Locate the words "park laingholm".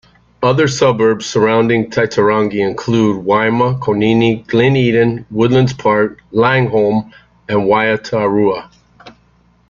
5.73-7.11